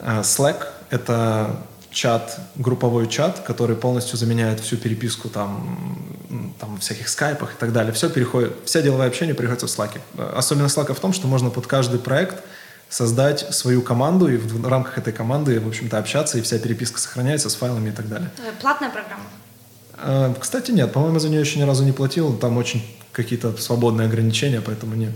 [0.00, 1.56] Э, Slack— это
[1.90, 5.98] чат, групповой чат, который полностью заменяет всю переписку там,
[6.58, 7.92] там всяких скайпах и так далее.
[7.92, 10.00] Все переходит, вся деловая общение переходит в Slack.
[10.34, 12.42] Особенность Slack в том, что можно под каждый проект
[12.88, 17.48] создать свою команду и в рамках этой команды, в общем-то, общаться, и вся переписка сохраняется
[17.50, 18.30] с файлами и так далее.
[18.60, 19.24] Платная программа?
[19.98, 22.36] А, кстати, нет, по-моему, за нее еще ни разу не платил.
[22.36, 25.10] Там очень какие-то свободные ограничения, поэтому не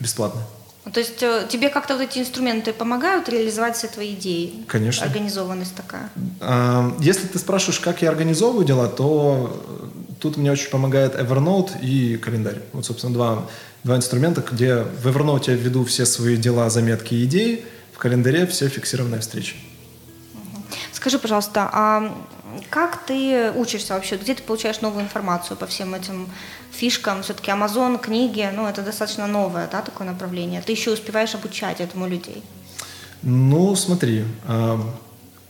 [0.00, 0.42] бесплатно.
[0.92, 4.64] То есть э, тебе как-то вот эти инструменты помогают реализовать все твои идеи?
[4.68, 5.04] Конечно.
[5.04, 6.10] Организованность такая?
[6.40, 9.64] А, если ты спрашиваешь, как я организовываю дела, то
[10.20, 12.62] тут мне очень помогает Evernote и календарь.
[12.72, 13.46] Вот, собственно, два,
[13.82, 18.46] два инструмента, где в Evernote я введу все свои дела, заметки и идеи, в календаре
[18.46, 19.56] все фиксированные встречи.
[20.92, 22.16] Скажи, пожалуйста, а
[22.70, 24.16] как ты учишься вообще?
[24.16, 26.28] Где ты получаешь новую информацию по всем этим
[26.72, 27.22] фишкам?
[27.22, 30.62] Все-таки Amazon, книги, ну, это достаточно новое, да, такое направление.
[30.62, 32.42] Ты еще успеваешь обучать этому людей?
[33.22, 34.24] Ну, смотри,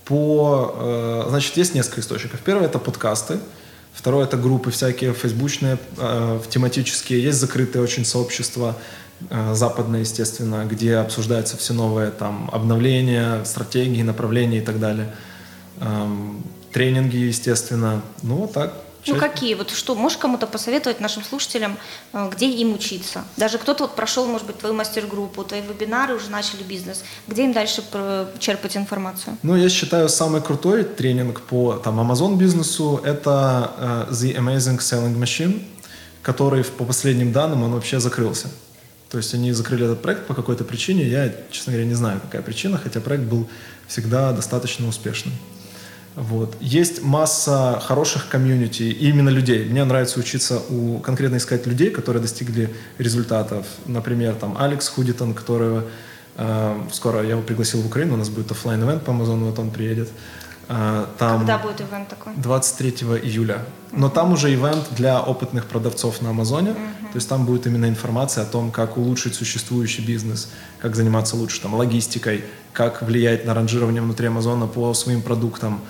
[0.06, 0.74] по...
[0.78, 2.40] Э, значит, есть несколько источников.
[2.40, 3.38] Первый— это подкасты.
[3.92, 7.22] Второе— это группы всякие фейсбучные, э, тематические.
[7.22, 8.76] Есть закрытые очень сообщества,
[9.30, 15.12] э, западные, естественно, где обсуждаются все новые там обновления, стратегии, направления и так далее.
[16.76, 18.02] Тренинги, естественно.
[18.22, 18.74] Ну, вот так.
[19.06, 19.54] Ну какие?
[19.54, 21.78] Вот что, можешь кому-то посоветовать нашим слушателям,
[22.12, 23.24] э, где им учиться?
[23.38, 27.02] Даже кто-то вот прошел, может быть, твою мастер-группу, твои вебинары, уже начали бизнес.
[27.28, 27.82] Где им дальше
[28.38, 29.38] черпать информацию?
[29.42, 35.16] Ну, я считаю, самый крутой тренинг по там, Amazon бизнесу– это uh, The Amazing Selling
[35.18, 35.64] Machine,
[36.20, 38.48] который, по последним данным, он вообще закрылся.
[39.10, 41.08] То есть они закрыли этот проект по какой-то причине.
[41.08, 43.48] Я, честно говоря, не знаю, какая причина, хотя проект был
[43.88, 45.32] всегда достаточно успешным.
[46.16, 46.56] Вот.
[46.60, 49.68] Есть масса хороших комьюнити, и именно людей.
[49.68, 53.66] Мне нравится учиться у конкретно искать людей, которые достигли результатов.
[53.84, 55.84] Например, там Алекс Худитон, которого
[56.36, 59.58] э, скоро я его пригласил в Украину, у нас будет офлайн ивент по Амазону, вот
[59.58, 60.08] он приедет.
[60.68, 62.32] Э, там Когда будет ивент такой?
[62.34, 62.90] 23
[63.22, 63.66] июля.
[63.92, 66.70] Но там уже ивент для опытных продавцов на Амазоне.
[66.70, 67.12] Uh-huh.
[67.12, 70.50] То есть там будет именно информация о том, как улучшить существующий бизнес,
[70.80, 75.82] как заниматься лучше там, логистикой, как влиять на ранжирование внутри Амазона по своим продуктам,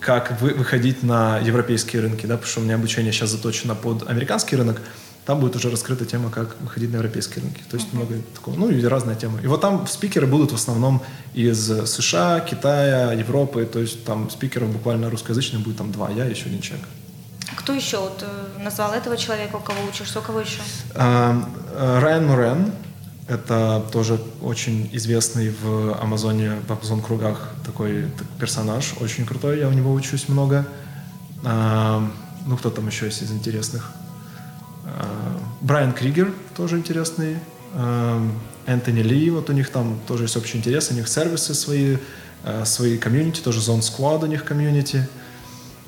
[0.00, 4.08] как вы, выходить на европейские рынки, да, потому что у меня обучение сейчас заточено под
[4.08, 4.80] американский рынок,
[5.24, 7.62] там будет уже раскрыта тема, как выходить на европейские рынки.
[7.70, 9.40] То есть много такого, ну и разная тема.
[9.40, 14.70] И вот там спикеры будут в основном из США, Китая, Европы, то есть там спикеров
[14.70, 16.86] буквально русскоязычных будет там два, я еще один человек.
[17.56, 20.60] Кто еще вот э, назвал этого человека, у кого учишься, у кого еще?
[20.94, 21.40] Э,
[22.00, 22.72] Райан Мурен,
[23.26, 28.06] это тоже очень известный в Амазоне, в Амазон кругах такой
[28.38, 30.66] персонаж, очень крутой, я у него учусь много.
[31.42, 32.06] А,
[32.46, 33.92] ну, кто там еще есть из интересных?
[34.84, 37.38] А, Брайан Кригер тоже интересный.
[37.72, 38.20] А,
[38.66, 41.96] Энтони Ли, вот у них там тоже есть общий интерес, у них сервисы свои,
[42.42, 45.08] а, свои комьюнити, тоже Zone Squad у них комьюнити.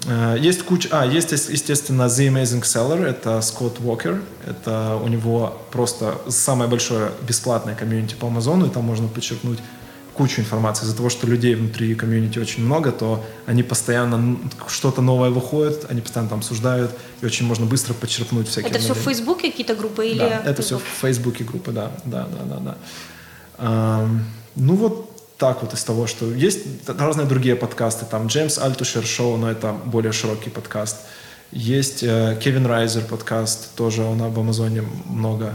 [0.06, 0.88] Э, есть куча...
[0.92, 4.20] А, есть, естественно, The Amazing Seller, это Скотт Уокер.
[4.46, 9.58] Это у него просто самое большое бесплатное комьюнити по Амазону, и там можно подчеркнуть
[10.14, 10.84] кучу информации.
[10.84, 14.38] Из-за того, что людей внутри комьюнити очень много, то они постоянно
[14.68, 16.90] что-то новое выходит, они постоянно там обсуждают,
[17.20, 18.70] и очень можно быстро подчеркнуть всякие...
[18.70, 20.18] Это все в Фейсбуке какие-то группы или...
[20.18, 22.60] Да, это все в Фейсбуке группы, да, да, да, да.
[22.60, 22.76] да.
[23.58, 24.20] Um,
[24.54, 25.05] ну вот
[25.38, 29.72] так вот из того, что есть разные другие подкасты, там Джеймс Альтушер шоу, но это
[29.72, 30.98] более широкий подкаст.
[31.52, 35.54] Есть э, Кевин Райзер подкаст, тоже он об Амазоне много.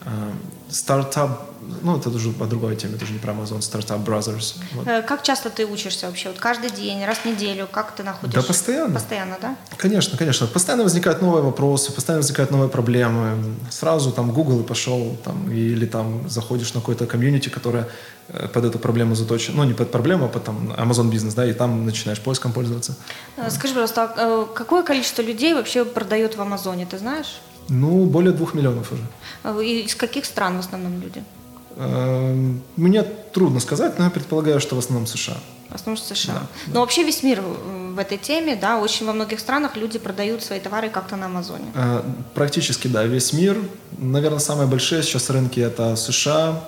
[0.00, 0.32] Э,
[0.68, 1.50] стартап
[1.82, 4.56] ну, это уже по другой теме, это же не про Amazon, Startup Brothers.
[4.74, 4.86] Вот.
[4.86, 6.28] Э, как часто ты учишься вообще?
[6.28, 8.34] Вот каждый день, раз в неделю, как ты находишь?
[8.34, 8.94] Да, постоянно.
[8.94, 9.56] Постоянно, да?
[9.76, 10.46] Конечно, конечно.
[10.46, 13.56] Постоянно возникают новые вопросы, постоянно возникают новые проблемы.
[13.70, 17.88] Сразу там Google и пошел, там, или там заходишь на какой-то комьюнити, которое
[18.52, 21.52] под эту проблему заточено, ну, не под проблему, а под там, Amazon бизнес, да, и
[21.52, 22.94] там начинаешь поиском пользоваться.
[23.36, 27.40] Э, скажи, пожалуйста, а какое количество людей вообще продает в Амазоне, ты знаешь?
[27.68, 29.64] Ну, более двух миллионов уже.
[29.64, 31.22] И из каких стран в основном люди?
[32.76, 35.36] Мне трудно сказать, но я предполагаю, что в основном США.
[35.70, 36.34] В основном США.
[36.34, 36.80] Да, но да.
[36.80, 40.90] вообще весь мир в этой теме, да, очень во многих странах люди продают свои товары
[40.90, 41.66] как-то на Амазоне.
[41.74, 42.02] Э,
[42.34, 43.56] практически, да, весь мир.
[43.98, 46.64] Наверное, самые большие сейчас рынки это США,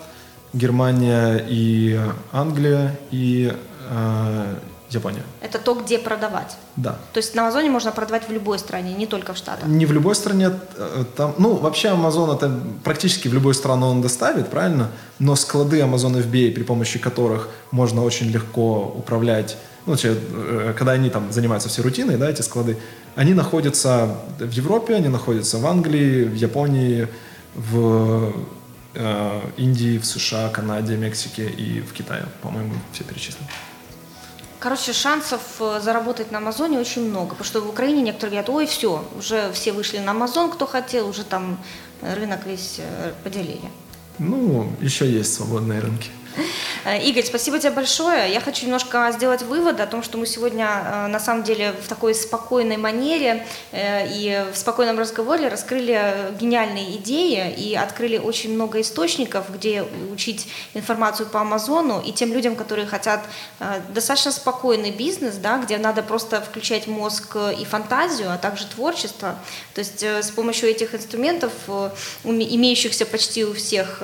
[0.53, 1.99] Германия и
[2.33, 3.53] Англия и
[3.91, 4.55] э,
[4.95, 5.23] Япония.
[5.41, 6.57] Это то, где продавать.
[6.77, 6.99] Да.
[7.13, 9.67] То есть на Амазоне можно продавать в любой стране, не только в Штатах.
[9.67, 10.51] Не в любой стране.
[10.77, 14.89] Э, там, ну, вообще Амазон это практически в любую страну он доставит, правильно?
[15.19, 21.11] Но склады Amazon FBA, при помощи которых можно очень легко управлять, ну, э, когда они
[21.11, 22.77] там занимаются все рутиной, да, эти склады,
[23.17, 27.09] они находятся в Европе, они находятся в Англии, в Японии,
[27.55, 28.33] в
[29.57, 33.49] Индии, в США, Канаде, Мексике и в Китае, по-моему, все перечислены.
[34.63, 38.67] Короче, шансов э, заработать на Амазоне очень много, потому что в Украине некоторые говорят, ой,
[38.67, 41.59] все, уже все вышли на Амазон, кто хотел, уже там
[42.01, 43.69] рынок весь э, поделили.
[44.19, 46.11] Ну, еще есть свободные рынки.
[46.85, 48.33] Э, Игорь, спасибо тебе большое.
[48.33, 51.89] Я хочу немножко сделать вывод о том, что мы сегодня э, на самом деле в
[51.89, 58.81] такой спокойной манере э, и в спокойном разговоре раскрыли гениальные идеи и открыли очень много
[58.81, 63.23] источников, где учить информацию по Амазону и тем людям, которые хотят
[63.89, 69.37] достаточно спокойный бизнес, да, где надо просто включать мозг и фантазию, а также творчество.
[69.75, 71.53] То есть с помощью этих инструментов,
[72.25, 74.03] имеющихся почти у всех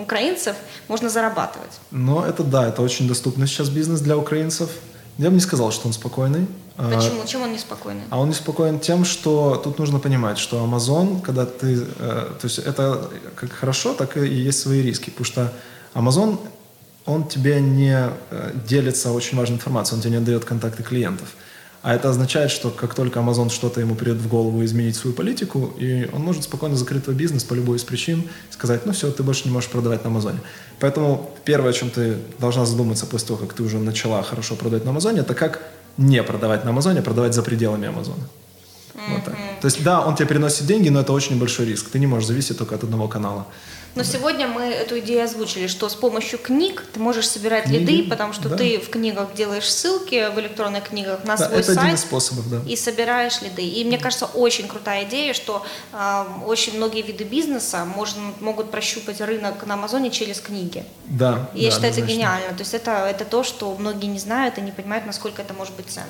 [0.00, 0.56] украинцев,
[0.88, 1.65] можно зарабатывать.
[1.90, 4.70] Но это да, это очень доступный сейчас бизнес для украинцев.
[5.18, 6.46] Я бы не сказал, что он спокойный.
[6.76, 7.24] А, Почему?
[7.26, 8.02] Чем он неспокойный?
[8.10, 11.86] А он неспокоен тем, что тут нужно понимать, что Amazon, когда ты...
[11.98, 15.10] Э, то есть это как хорошо, так и есть свои риски.
[15.10, 15.52] Потому что
[15.94, 16.38] Amazon
[17.06, 21.28] он тебе не э, делится очень важной информацией, он тебе не дает контакты клиентов.
[21.86, 25.72] А это означает, что как только Amazon что-то ему придет в голову изменить свою политику,
[25.78, 29.22] и он может спокойно закрыть твой бизнес по любой из причин, сказать, ну все, ты
[29.22, 30.40] больше не можешь продавать на Амазоне.
[30.80, 34.84] Поэтому первое, о чем ты должна задуматься после того, как ты уже начала хорошо продавать
[34.84, 35.62] на Амазоне, это как
[35.96, 38.16] не продавать на Амазоне, а продавать за пределами Амазона.
[38.16, 39.14] Mm-hmm.
[39.14, 39.34] Вот так.
[39.60, 41.90] То есть, да, он тебе приносит деньги, но это очень большой риск.
[41.90, 43.46] Ты не можешь зависеть только от одного канала.
[43.96, 48.10] Но сегодня мы эту идею озвучили, что с помощью книг ты можешь собирать Книги, лиды,
[48.10, 48.56] потому что да.
[48.56, 51.78] ты в книгах делаешь ссылки в электронных книгах на да, свой это сайт.
[51.78, 52.60] Один из способов, да.
[52.68, 53.62] И собираешь лиды.
[53.62, 59.22] И мне кажется, очень крутая идея, что э, очень многие виды бизнеса можно, могут прощупать
[59.22, 60.84] рынок на Амазоне через книги.
[61.06, 61.48] Да.
[61.54, 62.48] Я да, считаю, это гениально.
[62.50, 65.74] То есть это, это то, что многие не знают и не понимают, насколько это может
[65.74, 66.06] быть ценно.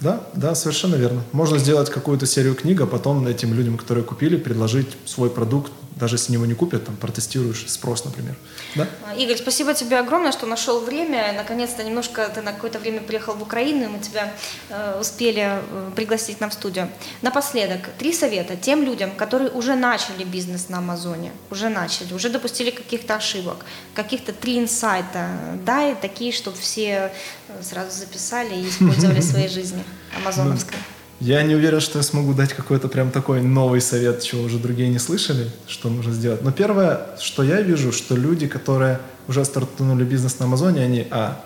[0.00, 1.22] Да, да, совершенно верно.
[1.32, 6.16] Можно сделать какую-то серию книг, а потом этим людям, которые купили, предложить свой продукт даже
[6.16, 8.36] если его не купят, там протестируешь спрос, например.
[8.74, 8.86] Да?
[9.06, 11.32] А, Игорь, спасибо тебе огромное, что нашел время.
[11.34, 14.34] Наконец-то немножко ты на какое-то время приехал в Украину, и мы тебя
[14.68, 16.90] э, успели э, пригласить нам в студию.
[17.22, 22.70] Напоследок, три совета тем людям, которые уже начали бизнес на Амазоне, уже начали, уже допустили
[22.70, 25.30] каких-то ошибок, каких-то три инсайта.
[25.64, 27.10] Дай такие, чтобы все
[27.48, 29.82] э, сразу записали и использовали в своей жизни
[30.14, 30.76] амазоновской.
[31.20, 34.90] Я не уверен, что я смогу дать какой-то прям такой новый совет, чего уже другие
[34.90, 36.42] не слышали, что нужно сделать.
[36.42, 41.42] Но первое, что я вижу, что люди, которые уже стартанули бизнес на Амазоне, они, а,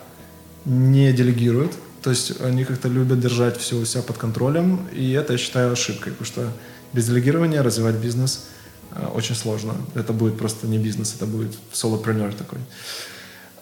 [0.64, 5.34] не делегируют, то есть они как-то любят держать все у себя под контролем, и это
[5.34, 6.52] я считаю ошибкой, потому что
[6.92, 8.46] без делегирования развивать бизнес
[8.90, 9.74] э, очень сложно.
[9.94, 12.58] Это будет просто не бизнес, это будет солопренер такой.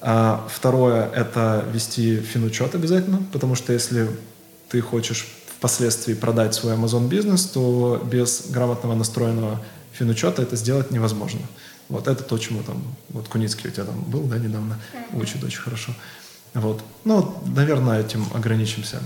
[0.01, 4.09] А второе– это вести финучет обязательно, потому что если
[4.68, 5.27] ты хочешь
[5.59, 9.61] впоследствии продать свой Amazon бизнес, то без грамотного настроенного
[9.92, 11.40] финучета это сделать невозможно.
[11.88, 14.79] Вот это то, чему там, вот Куницкий у тебя там был, да, недавно,
[15.12, 15.92] учит очень хорошо.
[16.55, 16.83] Вот.
[17.05, 19.01] Ну, наверное, этим ограничимся.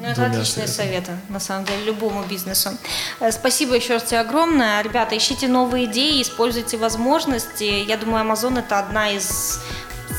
[0.00, 2.70] Ну, это отличные советы, на самом деле, любому бизнесу.
[3.18, 4.80] Э, спасибо еще раз тебе огромное.
[4.82, 7.64] Ребята, ищите новые идеи, используйте возможности.
[7.64, 9.58] Я думаю, Amazon– это одна из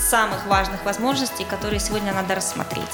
[0.09, 2.89] самых важных возможностей, которые сегодня надо рассмотреть.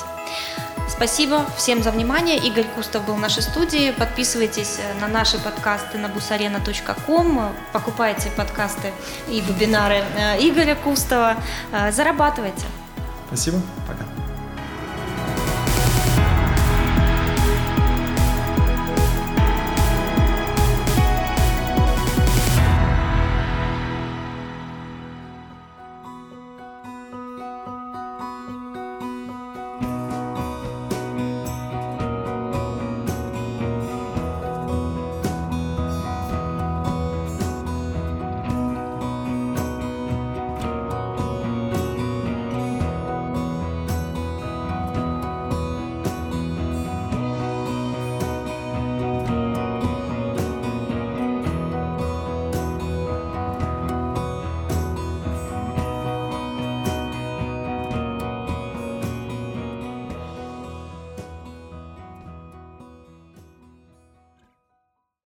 [0.95, 2.37] Спасибо всем за внимание.
[2.37, 3.91] Игорь Кустов был в нашей студии.
[3.91, 7.53] Подписывайтесь э, на наши подкасты на busarena.com.
[7.73, 8.93] Покупайте подкасты
[9.27, 11.35] и вебинары э, Игоря Кустова.
[11.73, 12.65] Э, зарабатывайте.
[13.27, 13.61] Спасибо.
[13.85, 14.04] Пока.